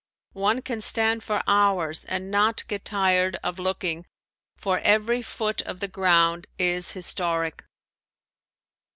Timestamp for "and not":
2.05-2.67